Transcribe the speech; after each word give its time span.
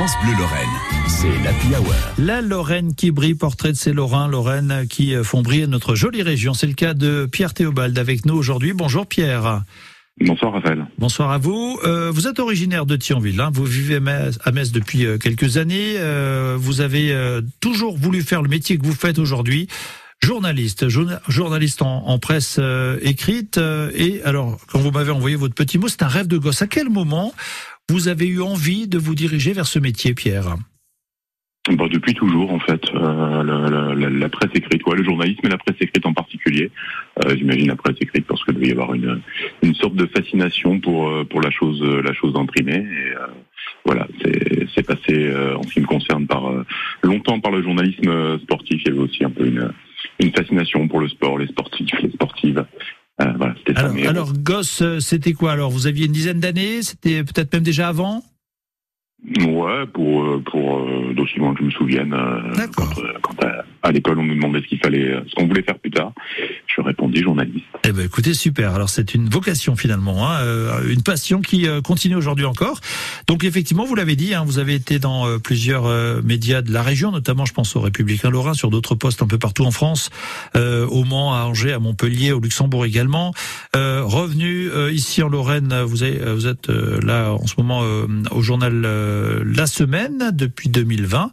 France 0.00 0.16
Bleu 0.24 0.32
Lorraine, 0.38 0.68
c'est 1.08 1.44
l'Happy 1.44 1.66
Hour. 1.78 1.94
La 2.16 2.40
Lorraine 2.40 2.94
qui 2.94 3.10
brille, 3.10 3.34
portrait 3.34 3.72
de 3.72 3.76
ces 3.76 3.92
Lorrains, 3.92 4.28
Lorraine 4.28 4.86
qui 4.88 5.14
font 5.22 5.42
briller 5.42 5.66
notre 5.66 5.94
jolie 5.94 6.22
région. 6.22 6.54
C'est 6.54 6.66
le 6.66 6.72
cas 6.72 6.94
de 6.94 7.28
Pierre 7.30 7.52
Théobald 7.52 7.98
avec 7.98 8.24
nous 8.24 8.32
aujourd'hui. 8.32 8.72
Bonjour 8.72 9.06
Pierre. 9.06 9.62
Bonsoir 10.18 10.54
Raphaël. 10.54 10.86
Bonsoir 10.96 11.30
à 11.32 11.36
vous. 11.36 11.78
Euh, 11.84 12.10
vous 12.10 12.26
êtes 12.26 12.38
originaire 12.38 12.86
de 12.86 12.96
Thionville, 12.96 13.38
hein. 13.42 13.50
vous 13.52 13.66
vivez 13.66 13.96
à 13.96 14.52
Metz 14.52 14.72
depuis 14.72 15.04
euh, 15.04 15.18
quelques 15.18 15.58
années. 15.58 15.96
Euh, 15.98 16.56
vous 16.58 16.80
avez 16.80 17.12
euh, 17.12 17.42
toujours 17.60 17.98
voulu 17.98 18.22
faire 18.22 18.40
le 18.40 18.48
métier 18.48 18.78
que 18.78 18.86
vous 18.86 18.94
faites 18.94 19.18
aujourd'hui. 19.18 19.68
Journaliste, 20.22 20.86
journaliste 21.28 21.82
en, 21.82 22.06
en 22.06 22.18
presse 22.18 22.56
euh, 22.58 22.98
écrite. 23.02 23.60
et 23.94 24.22
alors, 24.24 24.58
quand 24.68 24.78
vous 24.78 24.92
m'avez 24.92 25.10
envoyé 25.10 25.36
votre 25.36 25.54
petit 25.54 25.76
mot, 25.76 25.88
c'est 25.88 26.02
un 26.02 26.08
rêve 26.08 26.26
de 26.26 26.38
gosse. 26.38 26.62
À 26.62 26.66
quel 26.66 26.88
moment 26.88 27.34
vous 27.90 28.06
avez 28.06 28.28
eu 28.28 28.40
envie 28.40 28.86
de 28.86 28.98
vous 28.98 29.16
diriger 29.16 29.52
vers 29.52 29.66
ce 29.66 29.80
métier, 29.80 30.14
Pierre 30.14 30.54
bah, 31.72 31.86
depuis 31.90 32.14
toujours 32.14 32.52
en 32.52 32.58
fait, 32.58 32.82
euh, 32.94 33.94
la, 34.08 34.28
presse 34.28 34.50
écrite, 34.54 34.82
le 34.86 35.04
journalisme 35.04 35.40
et 35.44 35.48
la 35.48 35.58
presse 35.58 35.76
écrite 35.80 36.06
en 36.06 36.14
particulier. 36.14 36.70
Euh, 37.22 37.36
J'imagine 37.36 37.68
la 37.68 37.76
presse 37.76 37.96
écrite 38.00 38.26
parce 38.26 38.42
qu'il 38.44 38.54
devait 38.54 38.68
y 38.68 38.72
avoir 38.72 38.94
une, 38.94 39.20
une 39.62 39.74
sorte 39.74 39.94
de 39.94 40.06
fascination 40.06 40.80
pour 40.80 41.08
euh, 41.08 41.24
pour 41.24 41.42
la 41.42 41.50
chose 41.50 41.82
la 41.82 42.12
chose 42.14 42.34
imprimée. 42.34 42.86
Voilà, 43.84 44.08
c'est 44.74 44.86
passé 44.86 45.32
en 45.56 45.62
ce 45.62 45.74
qui 45.74 45.80
me 45.80 45.86
concerne 45.86 46.26
par 46.26 46.50
longtemps 47.02 47.40
par 47.40 47.52
le 47.52 47.62
journalisme 47.62 48.38
sportif. 48.40 48.80
Il 48.84 48.88
y 48.88 48.90
avait 48.92 49.04
aussi 49.04 49.22
un 49.22 49.30
peu 49.30 49.46
une 49.46 49.70
une 50.18 50.32
fascination 50.32 50.88
pour 50.88 51.00
le 51.00 51.08
sport, 51.08 51.38
les 51.38 51.46
sportifs, 51.46 52.00
les 52.02 52.10
sportives. 52.10 52.64
Voilà, 53.36 53.54
alors, 53.76 54.08
alors 54.08 54.32
gosse, 54.32 54.82
c'était 55.00 55.32
quoi? 55.32 55.52
Alors 55.52 55.70
vous 55.70 55.86
aviez 55.86 56.06
une 56.06 56.12
dizaine 56.12 56.40
d'années? 56.40 56.82
C'était 56.82 57.22
peut-être 57.24 57.52
même 57.52 57.62
déjà 57.62 57.88
avant? 57.88 58.22
Ouais, 59.46 59.86
pour 59.92 60.42
pour 60.44 60.86
d'aussi 61.14 61.38
loin 61.38 61.52
que 61.52 61.60
je 61.60 61.64
me 61.66 61.70
souvienne. 61.70 62.16
Quand, 62.74 62.86
quand 63.20 63.44
à, 63.44 63.64
à 63.82 63.92
l'école 63.92 64.18
on 64.18 64.24
nous 64.24 64.34
demandait 64.34 64.62
ce 64.62 64.66
qu'il 64.66 64.78
fallait, 64.78 65.22
ce 65.28 65.34
qu'on 65.34 65.46
voulait 65.46 65.62
faire 65.62 65.78
plus 65.78 65.90
tard, 65.90 66.12
répondis 66.80 67.22
journaliste. 67.22 67.66
Eh 67.84 67.92
ben 67.92 68.04
écoutez, 68.04 68.34
super. 68.34 68.74
Alors 68.74 68.90
c'est 68.90 69.14
une 69.14 69.28
vocation 69.28 69.76
finalement, 69.76 70.28
hein, 70.28 70.40
euh, 70.42 70.92
une 70.92 71.02
passion 71.02 71.40
qui 71.40 71.66
euh, 71.66 71.80
continue 71.80 72.14
aujourd'hui 72.14 72.44
encore. 72.44 72.80
Donc 73.26 73.44
effectivement, 73.44 73.84
vous 73.84 73.94
l'avez 73.94 74.16
dit, 74.16 74.34
hein, 74.34 74.44
vous 74.44 74.58
avez 74.58 74.74
été 74.74 74.98
dans 74.98 75.26
euh, 75.26 75.38
plusieurs 75.38 75.84
médias 76.22 76.62
de 76.62 76.72
la 76.72 76.82
région, 76.82 77.10
notamment 77.10 77.44
je 77.44 77.52
pense 77.52 77.74
au 77.76 77.80
Républicain 77.80 78.30
Lorrain, 78.30 78.54
sur 78.54 78.70
d'autres 78.70 78.94
postes 78.94 79.22
un 79.22 79.26
peu 79.26 79.38
partout 79.38 79.64
en 79.64 79.70
France, 79.70 80.10
au 80.54 81.04
Mans, 81.04 81.34
à 81.34 81.44
Angers, 81.44 81.72
à 81.72 81.78
Montpellier, 81.78 82.32
au 82.32 82.40
Luxembourg 82.40 82.84
également. 82.84 83.32
revenu 83.74 84.70
ici 84.90 85.22
en 85.22 85.28
Lorraine, 85.28 85.82
vous, 85.82 86.02
avez, 86.02 86.18
vous 86.32 86.46
êtes 86.46 86.68
là 86.68 87.32
en 87.32 87.46
ce 87.46 87.54
moment 87.58 87.82
au 88.30 88.42
journal 88.42 89.42
La 89.44 89.66
Semaine 89.66 90.30
depuis 90.32 90.68
2020, 90.68 91.30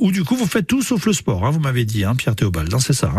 où 0.00 0.12
du 0.12 0.24
coup 0.24 0.36
vous 0.36 0.46
faites 0.46 0.66
tout 0.66 0.82
sauf 0.82 1.06
le 1.06 1.12
sport. 1.12 1.44
Hein, 1.44 1.50
vous 1.50 1.60
m'avez 1.60 1.84
dit, 1.84 2.04
hein, 2.04 2.14
Pierre 2.14 2.36
Théobald, 2.36 2.72
hein, 2.72 2.80
c'est 2.80 2.92
ça. 2.92 3.12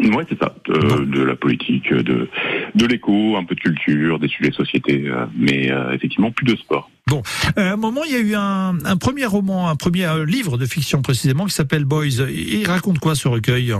Ouais, 0.00 0.24
c'est 0.28 0.38
ça. 0.38 0.54
Euh, 0.70 1.04
de 1.04 1.22
la 1.22 1.36
politique, 1.36 1.92
de 1.92 2.28
de 2.74 2.86
l'éco, 2.86 3.36
un 3.36 3.44
peu 3.44 3.54
de 3.54 3.60
culture, 3.60 4.18
des 4.18 4.28
sujets 4.28 4.50
de 4.50 4.54
société, 4.54 5.04
euh, 5.06 5.26
mais 5.36 5.70
euh, 5.70 5.92
effectivement 5.92 6.30
plus 6.30 6.46
de 6.46 6.56
sport. 6.56 6.90
Bon, 7.06 7.22
à 7.56 7.72
un 7.72 7.76
moment, 7.76 8.02
il 8.04 8.12
y 8.12 8.16
a 8.16 8.20
eu 8.20 8.34
un, 8.34 8.76
un 8.84 8.96
premier 8.96 9.24
roman, 9.24 9.68
un 9.68 9.76
premier 9.76 10.06
livre 10.26 10.58
de 10.58 10.66
fiction 10.66 11.00
précisément 11.02 11.46
qui 11.46 11.54
s'appelle 11.54 11.84
Boys. 11.84 12.20
Il 12.30 12.66
raconte 12.66 12.98
quoi 12.98 13.14
ce 13.14 13.28
recueil? 13.28 13.74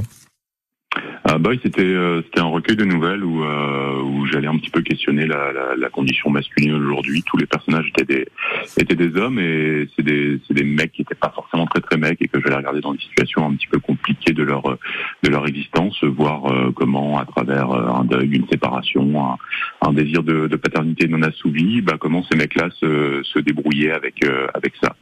Ah 1.31 1.37
bah 1.37 1.51
c'était 1.63 1.83
euh, 1.83 2.23
c'était 2.23 2.41
un 2.41 2.45
recueil 2.47 2.75
de 2.75 2.87
nouvelles 2.87 3.23
où 3.23 3.45
euh, 3.45 4.01
où 4.01 4.25
j'allais 4.25 4.47
un 4.47 4.57
petit 4.57 4.71
peu 4.71 4.81
questionner 4.81 5.27
la, 5.27 5.53
la, 5.53 5.77
la 5.77 5.91
condition 5.91 6.31
masculine 6.31 6.73
aujourd'hui. 6.73 7.23
Tous 7.23 7.37
les 7.37 7.45
personnages 7.45 7.87
étaient 7.89 8.07
des 8.07 8.27
étaient 8.79 8.95
des 8.95 9.15
hommes 9.21 9.39
et 9.39 9.87
c'est 9.95 10.03
des 10.03 10.41
c'est 10.49 10.55
des 10.55 10.65
mecs 10.65 10.93
qui 10.93 11.03
étaient 11.03 11.15
pas 11.15 11.31
forcément 11.35 11.67
très 11.67 11.83
très 11.83 11.99
mecs 11.99 12.23
et 12.23 12.29
que 12.29 12.41
j'allais 12.41 12.57
regarder 12.57 12.81
dans 12.81 12.95
des 12.95 13.01
situations 13.01 13.45
un 13.45 13.55
petit 13.57 13.67
peu 13.67 13.79
compliquées 13.79 14.33
de 14.33 14.43
leur 14.43 14.79
de 15.23 15.29
leur 15.29 15.47
existence, 15.47 16.03
voir 16.03 16.47
euh, 16.47 16.73
comment 16.75 17.19
à 17.19 17.27
travers 17.27 17.73
un 17.73 18.05
deuil, 18.05 18.35
une 18.35 18.49
séparation, 18.49 19.23
un, 19.23 19.37
un 19.87 19.93
désir 19.93 20.23
de, 20.23 20.47
de, 20.47 20.57
paternité 20.57 21.09
non 21.09 21.21
assouvi, 21.21 21.83
bah 21.83 21.97
comment 22.01 22.23
ces 22.23 22.39
mecs-là 22.39 22.71
se 22.81 23.21
se 23.23 23.39
débrouillaient 23.39 23.93
avec 23.93 24.25
avec 24.55 24.73
ça. 24.83 24.97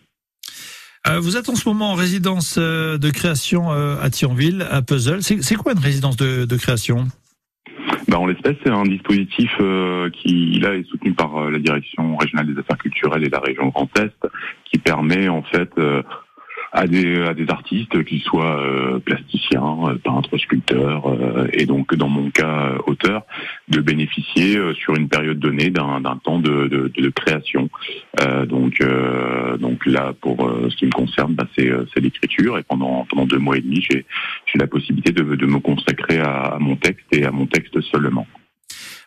Euh, 1.08 1.20
vous 1.20 1.36
êtes 1.36 1.48
en 1.48 1.54
ce 1.54 1.68
moment 1.68 1.92
en 1.92 1.94
résidence 1.94 2.56
euh, 2.58 2.98
de 2.98 3.10
création 3.10 3.70
euh, 3.70 3.96
à 4.02 4.10
Thionville, 4.10 4.66
à 4.70 4.82
Puzzle. 4.82 5.22
C'est 5.22 5.54
quoi 5.54 5.72
une 5.72 5.78
résidence 5.78 6.16
de, 6.16 6.56
création? 6.56 7.04
Bah, 8.08 8.18
en 8.18 8.26
l'espèce, 8.26 8.56
c'est 8.64 8.70
un 8.70 8.82
dispositif 8.82 9.50
qui 10.12 10.58
là 10.60 10.74
est 10.74 10.84
soutenu 10.88 11.12
par 11.12 11.50
la 11.50 11.58
direction 11.58 12.16
régionale 12.16 12.52
des 12.52 12.58
affaires 12.58 12.78
culturelles 12.78 13.24
et 13.24 13.28
la 13.28 13.40
région 13.40 13.68
Grand 13.68 13.88
Est, 13.98 14.26
qui 14.64 14.78
permet 14.78 15.28
en 15.28 15.42
fait 15.42 15.70
à 16.76 16.86
des, 16.86 17.22
à 17.22 17.32
des 17.32 17.48
artistes, 17.48 18.04
qu'ils 18.04 18.20
soient 18.20 18.60
euh, 18.60 18.98
plasticiens, 18.98 19.78
euh, 19.88 19.94
peintres, 19.96 20.36
sculpteurs, 20.36 21.06
euh, 21.06 21.48
et 21.54 21.64
donc 21.64 21.94
dans 21.94 22.10
mon 22.10 22.30
cas 22.30 22.74
auteur, 22.86 23.22
de 23.68 23.80
bénéficier 23.80 24.58
sur 24.74 24.94
une 24.94 25.08
période 25.08 25.38
donnée 25.38 25.70
d'un 25.70 26.20
temps 26.22 26.38
de, 26.38 26.68
de, 26.68 26.92
de 26.94 27.08
création. 27.08 27.70
donc, 28.46 28.82
donc 29.58 29.86
là, 29.86 30.12
pour 30.20 30.36
ce 30.68 30.76
qui 30.76 30.86
me 30.86 30.90
concerne, 30.90 31.34
bah, 31.34 31.46
c'est 31.56 32.00
l'écriture, 32.00 32.58
et 32.58 32.62
pendant, 32.62 33.06
pendant 33.08 33.24
deux 33.24 33.38
mois 33.38 33.56
et 33.56 33.62
demi, 33.62 33.80
j'ai 33.80 34.04
la 34.54 34.66
possibilité 34.66 35.12
de, 35.12 35.22
de 35.34 35.46
me 35.46 35.58
consacrer 35.58 36.18
à, 36.18 36.42
à 36.42 36.58
mon 36.58 36.76
texte 36.76 37.06
et 37.12 37.24
à 37.24 37.30
mon 37.30 37.46
texte 37.46 37.80
seulement. 37.80 38.26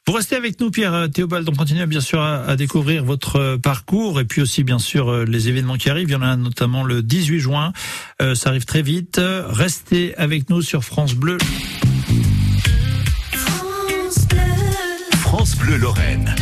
Vous 0.09 0.15
restez 0.15 0.35
avec 0.35 0.59
nous, 0.59 0.71
Pierre 0.71 1.07
Théobald. 1.13 1.47
On 1.49 1.53
continue 1.53 1.85
bien 1.85 2.01
sûr 2.01 2.19
à, 2.19 2.55
découvrir 2.55 3.05
votre 3.05 3.35
euh, 3.35 3.57
parcours 3.59 4.19
et 4.19 4.25
puis 4.25 4.41
aussi 4.41 4.63
bien 4.63 4.79
sûr 4.79 5.11
euh, 5.11 5.23
les 5.23 5.49
événements 5.49 5.75
qui 5.75 5.87
arrivent. 5.87 6.09
Il 6.09 6.13
y 6.13 6.15
en 6.15 6.23
a 6.23 6.35
notamment 6.35 6.83
le 6.83 7.03
18 7.03 7.39
juin. 7.39 7.73
Euh, 8.19 8.33
ça 8.33 8.49
arrive 8.49 8.65
très 8.65 8.81
vite. 8.81 9.21
Restez 9.21 10.15
avec 10.17 10.49
nous 10.49 10.63
sur 10.63 10.83
France 10.83 11.13
Bleu. 11.13 11.37
France 13.33 14.27
Bleu, 14.27 14.39
France 15.19 15.55
Bleu 15.55 15.77
Lorraine. 15.77 16.33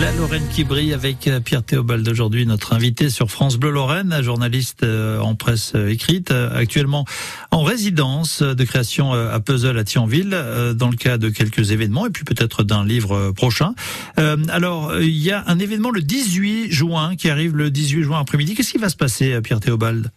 La 0.00 0.12
Lorraine 0.12 0.46
qui 0.52 0.64
brille 0.64 0.92
avec 0.92 1.26
euh, 1.26 1.40
Pierre 1.40 1.62
Théobald 1.62 2.06
aujourd'hui, 2.06 2.44
notre 2.44 2.74
invité 2.74 3.08
sur 3.08 3.30
France 3.30 3.56
Bleu 3.56 3.70
Lorraine, 3.70 4.20
journaliste 4.20 4.82
euh, 4.82 5.18
en 5.20 5.34
presse 5.34 5.72
euh, 5.74 5.88
écrite, 5.88 6.30
actuellement 6.30 7.06
en 7.50 7.62
résidence 7.62 8.42
de 8.42 8.64
création 8.64 9.12
à 9.14 9.40
Puzzle 9.40 9.78
à 9.78 9.84
Thionville, 9.84 10.36
dans 10.74 10.90
le 10.90 10.96
cas 10.96 11.16
de 11.16 11.30
quelques 11.30 11.70
événements 11.70 12.06
et 12.06 12.10
puis 12.10 12.24
peut-être 12.24 12.62
d'un 12.62 12.84
livre 12.84 13.30
prochain. 13.30 13.74
Alors, 14.16 15.00
il 15.00 15.16
y 15.16 15.30
a 15.30 15.44
un 15.46 15.58
événement 15.58 15.90
le 15.90 16.02
18 16.02 16.70
juin 16.70 17.16
qui 17.16 17.30
arrive 17.30 17.56
le 17.56 17.70
18 17.70 18.02
juin 18.02 18.20
après-midi. 18.20 18.54
Qu'est-ce 18.54 18.72
qui 18.72 18.78
va 18.78 18.90
se 18.90 18.96
passer, 18.96 19.40
Pierre 19.40 19.60
Théobald? 19.60 20.10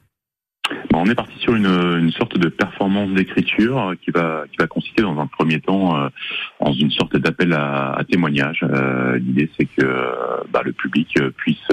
On 0.93 1.05
est 1.05 1.15
parti 1.15 1.37
sur 1.39 1.55
une, 1.55 1.67
une 1.67 2.11
sorte 2.11 2.37
de 2.37 2.49
performance 2.49 3.11
d'écriture 3.11 3.93
qui 4.01 4.11
va 4.11 4.45
qui 4.51 4.57
va 4.57 4.67
consister 4.67 5.01
dans 5.01 5.19
un 5.19 5.27
premier 5.27 5.59
temps 5.59 5.97
euh, 5.97 6.09
en 6.59 6.73
une 6.73 6.91
sorte 6.91 7.15
d'appel 7.15 7.53
à, 7.53 7.93
à, 7.93 8.03
témoignage. 8.03 8.63
Euh, 8.63 9.17
L'idée 9.17 9.49
c'est 9.57 9.65
que 9.65 9.85
bah, 10.51 10.61
le 10.65 10.71
public 10.71 11.17
puisse 11.37 11.67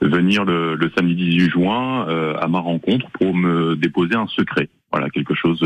venir 0.00 0.44
le, 0.44 0.76
le 0.76 0.90
samedi 0.96 1.14
18 1.14 1.50
juin 1.50 2.06
euh, 2.08 2.34
à 2.40 2.46
ma 2.48 2.60
rencontre 2.60 3.08
pour 3.10 3.34
me 3.34 3.76
déposer 3.76 4.14
un 4.14 4.28
secret. 4.28 4.68
Voilà 4.92 5.08
quelque 5.08 5.34
chose 5.34 5.60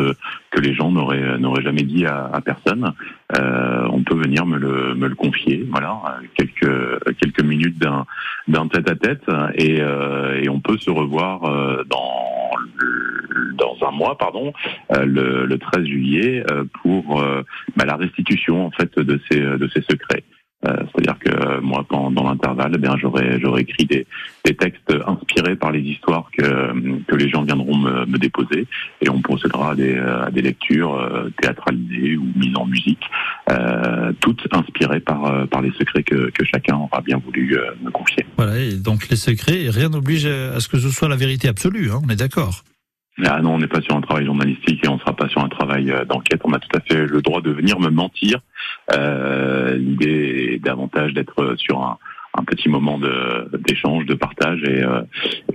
que 0.52 0.60
les 0.60 0.72
gens 0.72 0.92
n'auraient 0.92 1.36
n'auraient 1.38 1.62
jamais 1.62 1.82
dit 1.82 2.06
à, 2.06 2.30
à 2.32 2.40
personne. 2.40 2.92
Euh, 3.36 3.88
on 3.90 4.04
peut 4.04 4.14
venir 4.14 4.46
me 4.46 4.56
le 4.56 4.94
me 4.94 5.08
le 5.08 5.16
confier. 5.16 5.66
Voilà 5.68 6.20
quelques 6.36 7.16
quelques 7.18 7.42
minutes 7.42 7.78
d'un 7.78 8.06
d'un 8.46 8.68
tête 8.68 8.88
à 8.88 8.94
tête 8.94 9.24
et, 9.54 9.78
et 10.42 10.48
on 10.48 10.60
peut 10.60 10.78
se 10.78 10.90
revoir 10.90 11.40
dans 11.88 12.35
dans 13.56 13.76
un 13.86 13.90
mois, 13.90 14.16
pardon, 14.16 14.52
euh, 14.94 15.04
le, 15.04 15.46
le, 15.46 15.58
13 15.58 15.84
juillet, 15.84 16.44
euh, 16.50 16.64
pour 16.82 17.20
euh, 17.20 17.42
bah, 17.76 17.84
la 17.84 17.96
restitution 17.96 18.66
en 18.66 18.70
fait 18.70 18.98
de 18.98 19.20
ces 19.30 19.40
de 19.40 19.68
ces 19.72 19.82
secrets. 19.82 20.24
C'est-à-dire 20.64 21.16
que 21.20 21.60
moi, 21.60 21.84
pendant 21.88 22.24
l'intervalle, 22.24 22.72
eh 22.74 22.78
bien, 22.78 22.96
j'aurais 22.96 23.38
j'aurais 23.38 23.62
écrit 23.62 23.84
des, 23.84 24.04
des, 24.44 24.56
textes 24.56 24.92
inspirés 25.06 25.54
par 25.54 25.70
les 25.70 25.80
histoires 25.80 26.28
que 26.36 27.00
que 27.04 27.14
les 27.14 27.28
gens 27.28 27.42
viendront 27.42 27.76
me, 27.76 28.18
déposer, 28.18 28.66
et 29.00 29.08
on 29.08 29.20
procédera 29.20 29.72
à 29.72 29.74
des, 29.76 30.42
lectures 30.42 30.98
théâtralisées 31.41 32.16
ou 32.16 32.26
mises 32.34 32.56
en 32.56 32.66
musique, 32.66 33.04
toutes 34.18 34.48
inspirées 34.50 34.98
par 34.98 35.47
par 35.47 35.62
les 35.62 35.70
secrets 35.72 36.02
que, 36.02 36.30
que 36.30 36.44
chacun 36.44 36.74
aura 36.74 37.00
bien 37.00 37.18
voulu 37.24 37.56
me 37.84 37.91
confier. 37.91 38.26
Voilà, 38.36 38.59
et 38.59 38.72
donc 38.72 39.09
les 39.09 39.16
secrets, 39.16 39.68
rien 39.68 39.91
n'oblige 39.91 40.26
à 40.26 40.59
ce 40.59 40.66
que 40.66 40.78
ce 40.78 40.91
soit 40.91 41.09
la 41.09 41.16
vérité 41.16 41.47
absolue. 41.47 41.92
Hein, 41.92 42.00
on 42.04 42.09
est 42.09 42.16
d'accord. 42.16 42.64
Ah 43.24 43.41
non, 43.41 43.54
on 43.54 43.59
n'est 43.59 43.66
pas 43.66 43.80
sur 43.80 43.97
un 43.97 44.03
travail 44.03 44.27
journalistique 44.27 44.84
et 44.84 44.89
on 44.89 44.95
ne 44.95 45.01
sera 45.01 45.16
pas 45.16 45.28
sur 45.28 45.42
un 45.42 45.48
travail 45.48 45.91
euh, 45.91 46.04
d'enquête. 46.04 46.41
On 46.45 46.53
a 46.53 46.59
tout 46.59 46.77
à 46.77 46.80
fait 46.80 47.07
le 47.07 47.22
droit 47.22 47.41
de 47.41 47.51
venir 47.51 47.80
me 47.80 47.89
mentir. 47.89 48.41
Euh, 48.92 49.77
L'idée 49.77 50.51
est 50.53 50.59
davantage 50.59 51.15
d'être 51.15 51.54
sur 51.57 51.83
un, 51.83 51.98
petit 52.47 52.68
moment 52.68 53.01
d'échange, 53.66 54.04
de, 54.04 54.13
partage 54.13 54.63
et, 54.65 54.83
euh, 54.83 55.01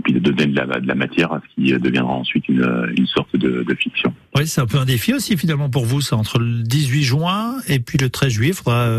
puis 0.03 0.13
de 0.13 0.19
donner 0.19 0.47
de 0.47 0.87
la, 0.87 0.95
matière 0.95 1.31
à 1.31 1.39
ce 1.39 1.53
qui 1.53 1.71
deviendra 1.73 2.13
ensuite 2.13 2.49
une, 2.49 3.05
sorte 3.05 3.35
de, 3.35 3.75
fiction. 3.75 4.11
Oui, 4.35 4.47
c'est 4.47 4.61
un 4.61 4.65
peu 4.65 4.79
un 4.79 4.85
défi 4.85 5.13
aussi 5.13 5.37
finalement 5.37 5.69
pour 5.69 5.85
vous. 5.85 6.01
C'est 6.01 6.15
entre 6.15 6.39
le 6.39 6.63
18 6.63 7.03
juin 7.03 7.53
et 7.67 7.79
puis 7.79 7.99
le 7.99 8.09
13 8.09 8.29
juillet. 8.31 8.49
Il 8.49 8.55
faudra 8.55 8.89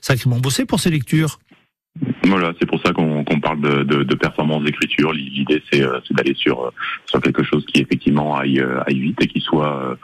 sacrément 0.00 0.38
bosser 0.38 0.66
pour 0.66 0.78
ces 0.78 0.90
lectures. 0.90 1.40
Voilà, 2.28 2.52
c'est 2.58 2.66
pour 2.66 2.80
ça 2.82 2.92
qu'on 2.92 3.24
parle 3.40 3.60
de, 3.60 3.82
de, 3.82 4.02
de 4.02 4.14
performance 4.14 4.64
d'écriture. 4.64 5.12
L'idée, 5.12 5.62
c'est 5.70 5.82
d'aller 6.10 6.34
sur 6.34 6.72
sur 7.06 7.20
quelque 7.20 7.42
chose 7.42 7.64
qui 7.66 7.80
effectivement 7.80 8.36
aille, 8.36 8.64
aille 8.86 8.98
vite 8.98 9.22
et 9.22 9.26
qui 9.26 9.40
soit, 9.40 9.96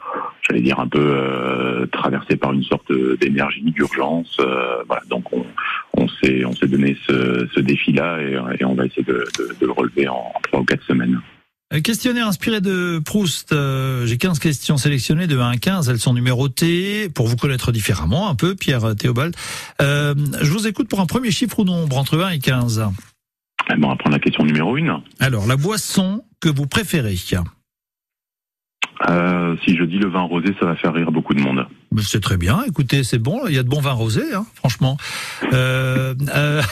j'allais 0.42 0.62
dire, 0.62 0.78
un 0.78 0.88
peu 0.88 1.88
traversé 1.90 2.36
par 2.36 2.52
une 2.52 2.62
sorte 2.62 2.92
d'énergie, 3.20 3.62
d'urgence. 3.62 4.36
voilà, 4.86 5.02
donc 5.08 5.32
on, 5.32 5.44
on 5.94 6.08
s'est 6.08 6.44
on 6.44 6.52
s'est 6.52 6.68
donné 6.68 6.96
ce, 7.06 7.46
ce 7.54 7.60
défi-là 7.60 8.20
et, 8.22 8.60
et, 8.60 8.64
on 8.64 8.74
va 8.74 8.86
essayer 8.86 9.02
de, 9.02 9.24
de, 9.60 9.66
le 9.66 9.72
relever 9.72 10.08
en 10.08 10.32
trois 10.42 10.60
ou 10.60 10.64
quatre 10.64 10.84
semaines. 10.84 11.20
Questionnaire 11.80 12.26
inspiré 12.26 12.60
de 12.60 13.00
Proust. 13.02 13.52
Euh, 13.52 14.04
j'ai 14.04 14.18
15 14.18 14.38
questions 14.38 14.76
sélectionnées 14.76 15.26
de 15.26 15.38
1 15.38 15.50
à 15.50 15.56
15. 15.56 15.88
Elles 15.88 15.98
sont 15.98 16.12
numérotées 16.12 17.08
pour 17.08 17.28
vous 17.28 17.36
connaître 17.36 17.72
différemment 17.72 18.28
un 18.28 18.34
peu, 18.34 18.54
Pierre 18.54 18.94
Théobald. 18.94 19.34
Euh, 19.80 20.14
je 20.42 20.50
vous 20.50 20.66
écoute 20.66 20.88
pour 20.88 21.00
un 21.00 21.06
premier 21.06 21.30
chiffre 21.30 21.58
ou 21.60 21.64
nombre 21.64 21.96
entre 21.96 22.20
1 22.20 22.30
et 22.30 22.38
15. 22.40 22.84
Eh 23.70 23.74
ben, 23.74 23.84
on 23.84 23.88
va 23.88 23.96
prendre 23.96 24.14
la 24.14 24.20
question 24.20 24.44
numéro 24.44 24.76
1. 24.76 25.02
Alors, 25.18 25.46
la 25.46 25.56
boisson 25.56 26.24
que 26.40 26.50
vous 26.50 26.66
préférez 26.66 27.16
euh, 29.08 29.56
si 29.64 29.76
je 29.76 29.82
dis 29.84 29.98
le 29.98 30.08
vin 30.08 30.22
rosé, 30.22 30.54
ça 30.60 30.66
va 30.66 30.76
faire 30.76 30.92
rire 30.92 31.10
beaucoup 31.10 31.34
de 31.34 31.40
monde. 31.40 31.66
C'est 31.98 32.22
très 32.22 32.36
bien. 32.36 32.62
Écoutez, 32.66 33.02
c'est 33.02 33.18
bon. 33.18 33.40
Il 33.48 33.54
y 33.54 33.58
a 33.58 33.62
de 33.62 33.68
bons 33.68 33.80
vins 33.80 33.92
rosés, 33.92 34.34
hein, 34.34 34.46
franchement. 34.54 34.96
Euh, 35.52 36.14
euh, 36.34 36.62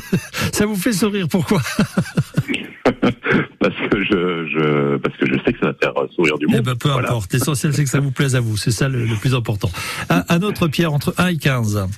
ça 0.52 0.66
vous 0.66 0.76
fait 0.76 0.92
sourire. 0.92 1.28
Pourquoi? 1.30 1.60
Parce 3.60 3.74
que 3.90 4.04
je, 4.46 4.96
parce 4.98 5.16
que 5.16 5.26
je 5.26 5.34
sais 5.44 5.52
que 5.52 5.58
ça 5.58 5.66
va 5.66 5.74
faire 5.74 5.92
sourire 6.14 6.38
du 6.38 6.46
monde. 6.46 6.56
Eh 6.58 6.62
ben, 6.62 6.76
peu 6.76 6.90
importe. 6.90 7.32
L'essentiel, 7.32 7.72
c'est 7.72 7.84
que 7.84 7.90
ça 7.90 8.00
vous 8.00 8.12
plaise 8.12 8.36
à 8.36 8.40
vous. 8.40 8.56
C'est 8.56 8.70
ça 8.70 8.88
le, 8.88 9.06
plus 9.20 9.34
important. 9.34 9.70
Un, 10.08 10.24
un, 10.28 10.42
autre, 10.42 10.68
Pierre, 10.68 10.92
entre 10.92 11.14
1 11.18 11.28
et 11.28 11.36
15. 11.36 11.88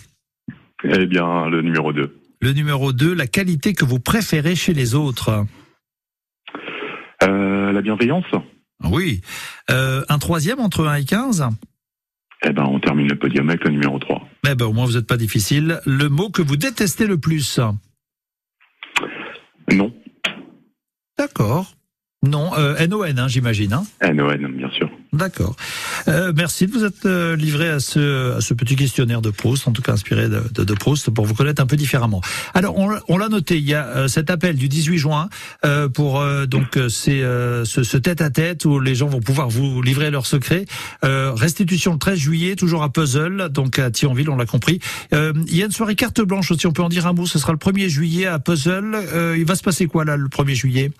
Eh 0.84 1.06
bien, 1.06 1.48
le 1.48 1.62
numéro 1.62 1.92
2. 1.92 2.14
Le 2.40 2.52
numéro 2.52 2.92
2, 2.92 3.14
la 3.14 3.26
qualité 3.26 3.74
que 3.74 3.84
vous 3.84 3.98
préférez 3.98 4.54
chez 4.54 4.74
les 4.74 4.94
autres. 4.94 5.44
la 7.20 7.82
bienveillance. 7.82 8.24
Oui. 8.84 9.20
Euh, 9.70 10.04
un 10.08 10.18
troisième 10.18 10.60
entre 10.60 10.86
1 10.86 10.94
et 10.96 11.04
15 11.04 11.48
Eh 12.44 12.50
ben, 12.50 12.64
on 12.64 12.80
termine 12.80 13.08
le 13.08 13.18
podium 13.18 13.48
avec 13.48 13.64
le 13.64 13.70
numéro 13.70 13.98
3. 13.98 14.22
Eh 14.48 14.54
ben, 14.54 14.66
au 14.66 14.72
moins, 14.72 14.86
vous 14.86 14.92
n'êtes 14.92 15.06
pas 15.06 15.16
difficile. 15.16 15.80
Le 15.84 16.08
mot 16.08 16.30
que 16.30 16.42
vous 16.42 16.56
détestez 16.56 17.06
le 17.06 17.18
plus 17.18 17.60
Non. 19.72 19.92
D'accord. 21.18 21.74
Non, 22.26 22.50
euh, 22.58 22.86
NON, 22.86 23.16
hein, 23.16 23.28
j'imagine. 23.28 23.72
Hein 23.72 23.84
NON, 24.02 24.48
bien 24.56 24.70
sûr. 24.70 24.90
D'accord. 25.12 25.54
Euh, 26.08 26.32
merci 26.36 26.66
de 26.66 26.72
vous 26.72 26.84
être 26.84 27.06
euh, 27.06 27.36
livré 27.36 27.68
à 27.68 27.78
ce, 27.80 28.36
à 28.36 28.40
ce 28.40 28.54
petit 28.54 28.74
questionnaire 28.74 29.22
de 29.22 29.30
Proust, 29.30 29.68
en 29.68 29.72
tout 29.72 29.82
cas 29.82 29.92
inspiré 29.92 30.28
de, 30.28 30.42
de, 30.52 30.64
de 30.64 30.74
Proust, 30.74 31.10
pour 31.10 31.24
vous 31.24 31.34
connaître 31.34 31.62
un 31.62 31.66
peu 31.66 31.76
différemment. 31.76 32.20
Alors, 32.54 32.76
on, 32.76 32.90
on 33.08 33.18
l'a 33.18 33.28
noté, 33.28 33.56
il 33.58 33.64
y 33.64 33.74
a 33.74 33.86
euh, 33.86 34.08
cet 34.08 34.30
appel 34.30 34.56
du 34.56 34.68
18 34.68 34.98
juin 34.98 35.28
euh, 35.64 35.88
pour 35.88 36.24
donc 36.48 36.78
c'est 36.88 37.20
ce, 37.20 37.96
tête-à-tête 37.96 38.64
où 38.64 38.80
les 38.80 38.94
gens 38.94 39.06
vont 39.06 39.20
pouvoir 39.20 39.48
vous 39.48 39.80
livrer 39.82 40.10
leurs 40.10 40.26
secrets. 40.26 40.64
restitution 41.02 41.92
le 41.92 41.98
13 41.98 42.18
juillet, 42.18 42.56
toujours 42.56 42.82
à 42.82 42.92
Puzzle, 42.92 43.48
donc 43.50 43.78
à 43.78 43.90
Thionville, 43.90 44.30
on 44.30 44.36
l'a 44.36 44.46
compris. 44.46 44.80
il 45.12 45.56
y 45.56 45.62
a 45.62 45.66
une 45.66 45.72
soirée 45.72 45.94
carte 45.94 46.20
blanche 46.20 46.50
aussi, 46.50 46.66
on 46.66 46.72
peut 46.72 46.82
en 46.82 46.88
dire 46.88 47.06
un 47.06 47.12
mot, 47.12 47.26
ce 47.26 47.38
sera 47.38 47.52
le 47.52 47.58
1er 47.58 47.88
juillet 47.88 48.26
à 48.26 48.38
Puzzle. 48.38 48.96
il 49.36 49.44
va 49.44 49.54
se 49.54 49.62
passer 49.62 49.86
quoi 49.86 50.04
là 50.04 50.16
le 50.16 50.28
1er 50.28 50.54
juillet? 50.54 50.90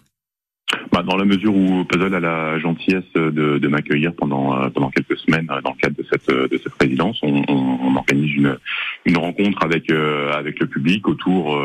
Bah, 0.99 1.05
dans 1.07 1.17
la 1.17 1.25
mesure 1.25 1.55
où 1.55 1.85
Puzzle 1.85 2.15
a 2.15 2.21
la 2.21 2.59
gentillesse 2.59 3.13
de, 3.15 3.31
de 3.59 3.69
m'accueillir 3.69 4.13
pendant 4.15 4.57
euh, 4.57 4.69
pendant 4.69 4.91
quelques 4.91 5.17
semaines 5.19 5.49
euh, 5.51 5.61
dans 5.61 5.71
le 5.71 5.77
cadre 5.77 5.97
de 5.97 6.05
cette 6.11 6.29
de 6.29 6.59
cette 6.59 6.75
présidence, 6.75 7.19
on, 7.23 7.43
on, 7.47 7.79
on 7.85 7.97
organise 7.97 8.35
une 8.35 8.59
une 9.07 9.17
rencontre 9.17 9.65
avec 9.65 9.93
euh, 9.93 10.33
avec 10.33 10.59
le 10.59 10.67
public 10.67 11.07
autour 11.07 11.57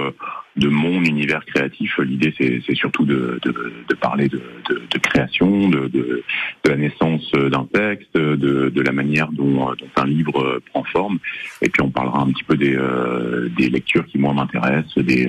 de 0.55 0.67
mon 0.67 1.01
univers 1.03 1.43
créatif. 1.45 1.97
L'idée, 1.97 2.31
c'est 2.37 2.75
surtout 2.75 3.05
de, 3.05 3.39
de, 3.41 3.73
de 3.89 3.95
parler 3.95 4.29
de, 4.29 4.39
de, 4.69 4.99
création, 4.99 5.67
de, 5.67 6.23
la 6.63 6.75
naissance 6.75 7.31
d'un 7.31 7.65
texte, 7.73 8.15
de, 8.15 8.81
la 8.81 8.91
manière 8.91 9.31
dont, 9.31 9.71
dont, 9.73 9.87
un 9.95 10.05
livre 10.05 10.61
prend 10.71 10.83
forme. 10.83 11.17
Et 11.63 11.69
puis, 11.69 11.81
on 11.81 11.89
parlera 11.89 12.21
un 12.21 12.27
petit 12.27 12.43
peu 12.43 12.55
des, 12.55 12.77
des 13.57 13.69
lectures 13.71 14.05
qui 14.05 14.19
moi 14.19 14.33
m'intéressent, 14.33 14.99
des 14.99 15.27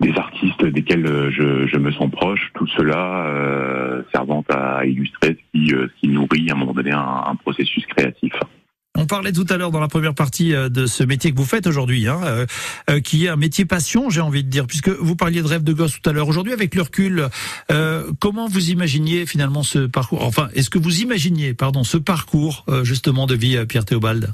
des 0.00 0.12
artistes 0.16 0.64
desquels 0.64 1.06
euh, 1.06 1.30
je, 1.30 1.66
je, 1.66 1.78
me 1.78 1.90
sens 1.92 2.10
proche, 2.10 2.50
tout 2.54 2.66
cela 2.68 3.26
euh, 3.26 4.02
servant 4.12 4.44
à 4.48 4.84
illustrer 4.84 5.36
ce 5.38 5.58
qui, 5.58 5.74
euh, 5.74 5.88
ce 5.88 6.00
qui 6.00 6.08
nourrit 6.08 6.50
à 6.50 6.54
un 6.54 6.56
moment 6.56 6.74
donné 6.74 6.92
un, 6.92 7.24
un 7.26 7.34
processus 7.36 7.84
créatif. 7.86 8.32
On 8.98 9.04
parlait 9.04 9.32
tout 9.32 9.44
à 9.50 9.56
l'heure 9.58 9.70
dans 9.70 9.80
la 9.80 9.88
première 9.88 10.14
partie 10.14 10.54
euh, 10.54 10.68
de 10.68 10.86
ce 10.86 11.04
métier 11.04 11.30
que 11.30 11.36
vous 11.36 11.44
faites 11.44 11.66
aujourd'hui, 11.66 12.08
hein, 12.08 12.46
euh, 12.88 13.00
qui 13.00 13.26
est 13.26 13.28
un 13.28 13.36
métier 13.36 13.66
passion, 13.66 14.08
j'ai 14.08 14.22
envie 14.22 14.42
de 14.42 14.48
dire, 14.48 14.66
puisque 14.66 14.88
vous 14.88 15.16
parliez 15.16 15.42
de 15.42 15.46
rêve 15.46 15.62
de 15.62 15.72
gosse 15.72 16.00
tout 16.00 16.08
à 16.08 16.12
l'heure. 16.12 16.28
Aujourd'hui, 16.28 16.54
avec 16.54 16.74
le 16.74 16.82
recul, 16.82 17.28
euh, 17.70 18.10
comment 18.20 18.48
vous 18.48 18.70
imaginiez 18.70 19.26
finalement 19.26 19.62
ce 19.62 19.80
parcours 19.80 20.24
Enfin, 20.24 20.48
est-ce 20.54 20.70
que 20.70 20.78
vous 20.78 21.02
imaginiez, 21.02 21.52
pardon, 21.52 21.84
ce 21.84 21.98
parcours 21.98 22.64
justement 22.82 23.26
de 23.26 23.34
vie, 23.34 23.58
Pierre 23.66 23.84
Théobald? 23.84 24.32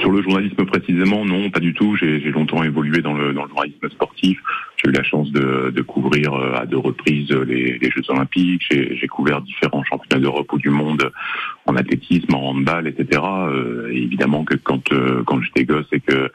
Sur 0.00 0.10
le 0.10 0.22
journalisme 0.22 0.64
précisément, 0.64 1.24
non, 1.24 1.50
pas 1.50 1.60
du 1.60 1.74
tout. 1.74 1.96
J'ai 1.96 2.18
longtemps 2.30 2.62
évolué 2.62 3.02
dans 3.02 3.14
le, 3.14 3.34
journalisme 3.34 3.90
sportif. 3.90 4.38
J'ai 4.76 4.90
eu 4.90 4.92
la 4.92 5.02
chance 5.02 5.30
de, 5.32 5.82
couvrir 5.82 6.32
euh, 6.34 6.54
à 6.54 6.66
deux 6.66 6.78
reprises 6.78 7.30
les 7.30 7.90
Jeux 7.90 8.02
Olympiques. 8.08 8.62
J'ai 8.70 9.08
couvert 9.08 9.42
différents 9.42 9.84
championnats 9.84 10.22
d'Europe 10.22 10.50
ou 10.52 10.58
du 10.58 10.70
monde 10.70 11.10
en 11.66 11.76
athlétisme, 11.76 12.34
en 12.34 12.50
handball, 12.50 12.86
etc. 12.86 13.20
Euh, 13.24 13.90
évidemment 13.92 14.44
que 14.44 14.54
quand 14.54 14.92
euh, 14.92 15.22
quand 15.26 15.40
j'étais 15.42 15.64
gosse 15.64 15.86
et 15.92 16.00
que 16.00 16.30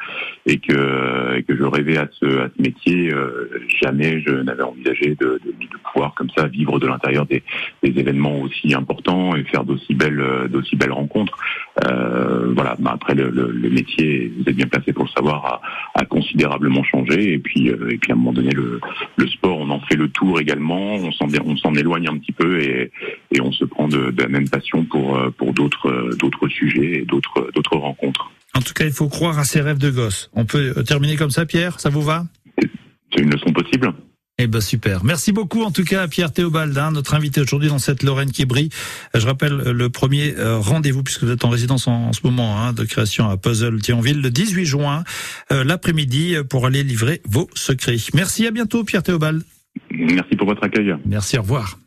et 0.45 0.57
que 0.57 1.37
et 1.37 1.43
que 1.43 1.55
je 1.55 1.63
rêvais 1.63 1.97
à 1.97 2.07
ce 2.19 2.25
à 2.25 2.49
ce 2.55 2.61
métier, 2.61 3.13
euh, 3.13 3.49
jamais 3.81 4.21
je 4.21 4.31
n'avais 4.31 4.63
envisagé 4.63 5.15
de, 5.19 5.39
de, 5.45 5.51
de, 5.51 5.77
pouvoir 5.93 6.13
comme 6.15 6.29
ça 6.35 6.47
vivre 6.47 6.79
de 6.79 6.87
l'intérieur 6.87 7.25
des, 7.25 7.43
des 7.83 7.97
événements 7.99 8.39
aussi 8.41 8.73
importants 8.73 9.35
et 9.35 9.43
faire 9.45 9.63
d'aussi 9.63 9.93
belles 9.93 10.49
d'aussi 10.49 10.75
belles 10.75 10.91
rencontres. 10.91 11.37
voilà. 11.81 12.75
Bah, 12.79 12.91
après 12.93 13.15
le, 13.15 13.29
le, 13.29 13.51
le, 13.51 13.69
métier, 13.69 14.31
vous 14.37 14.49
êtes 14.49 14.55
bien 14.55 14.67
placé 14.67 14.93
pour 14.93 15.05
le 15.05 15.09
savoir, 15.09 15.45
a, 15.45 15.61
a 15.99 16.05
considérablement 16.05 16.83
changé 16.83 17.33
et 17.33 17.39
puis 17.39 17.67
et 17.67 17.97
puis 17.97 18.11
à 18.11 18.15
un 18.15 18.17
moment 18.17 18.33
donné 18.33 18.51
le, 18.51 18.79
le 19.15 19.27
sport, 19.27 19.59
on 19.59 19.69
en 19.69 19.79
fait 19.81 19.95
le 19.95 20.09
tour 20.09 20.39
également, 20.39 20.95
on 20.95 21.11
s'en 21.11 21.27
on 21.45 21.55
s'en 21.57 21.73
éloigne 21.73 22.07
un 22.07 22.17
petit 22.17 22.31
peu 22.31 22.59
et 22.59 22.91
et 23.31 23.41
on 23.41 23.51
se 23.51 23.65
prend 23.65 23.87
de, 23.87 24.11
de 24.11 24.21
la 24.21 24.29
même 24.29 24.49
passion 24.49 24.83
pour 24.85 25.17
euh, 25.17 25.29
pour 25.31 25.53
d'autres 25.53 25.89
euh, 25.89 26.15
d'autres 26.19 26.47
sujets 26.47 26.99
et 26.99 27.05
d'autres 27.05 27.49
d'autres 27.55 27.77
rencontres. 27.77 28.31
En 28.53 28.61
tout 28.61 28.73
cas, 28.73 28.85
il 28.85 28.91
faut 28.91 29.07
croire 29.07 29.39
à 29.39 29.45
ses 29.45 29.61
rêves 29.61 29.77
de 29.77 29.89
gosse. 29.89 30.29
On 30.33 30.45
peut 30.45 30.73
euh, 30.77 30.83
terminer 30.83 31.15
comme 31.15 31.31
ça, 31.31 31.45
Pierre? 31.45 31.79
Ça 31.79 31.89
vous 31.89 32.01
va? 32.01 32.25
C'est 32.59 33.21
une 33.21 33.31
leçon 33.31 33.51
possible. 33.53 33.93
Eh 34.37 34.47
ben 34.47 34.61
super. 34.61 35.03
Merci 35.03 35.33
beaucoup 35.33 35.61
en 35.61 35.71
tout 35.71 35.83
cas 35.83 36.01
à 36.01 36.07
Pierre 36.07 36.33
Théobald, 36.33 36.75
hein, 36.75 36.91
notre 36.91 37.13
invité 37.13 37.41
aujourd'hui 37.41 37.69
dans 37.69 37.77
cette 37.77 38.01
Lorraine 38.01 38.31
qui 38.31 38.45
brille. 38.45 38.69
Je 39.13 39.25
rappelle 39.25 39.55
le 39.55 39.89
premier 39.89 40.33
rendez-vous 40.37 41.03
puisque 41.03 41.23
vous 41.23 41.31
êtes 41.31 41.45
en 41.45 41.49
résidence 41.49 41.87
en, 41.87 42.11
ce 42.11 42.21
moment 42.23 42.57
hein, 42.59 42.73
de 42.73 42.83
création 42.83 43.29
à 43.29 43.37
Puzzle 43.37 43.79
Thionville 43.81 44.19
le 44.19 44.31
18 44.31 44.65
juin 44.65 45.03
l'après-midi 45.51 46.37
pour 46.49 46.65
aller 46.65 46.81
livrer 46.81 47.21
vos 47.25 47.49
secrets. 47.53 47.97
Merci 48.15 48.47
à 48.47 48.51
bientôt 48.51 48.83
Pierre 48.83 49.03
Théobald. 49.03 49.43
Merci 49.91 50.35
pour 50.35 50.47
votre 50.47 50.63
accueil. 50.63 50.95
Merci, 51.05 51.37
au 51.37 51.41
revoir. 51.41 51.77